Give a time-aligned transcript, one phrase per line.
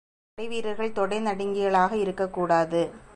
[0.33, 2.91] படைவீரர்கள் தொடை நடுங்கிகளாக இருக்கக் கூடாது.